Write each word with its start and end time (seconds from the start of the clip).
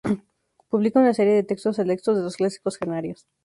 Publica 0.71 0.99
una 0.99 1.13
serie 1.13 1.35
de 1.35 1.43
textos 1.43 1.75
selectos 1.75 2.15
de 2.17 2.23
los 2.23 2.37
Clásicos 2.37 2.79
Canarios. 2.79 3.27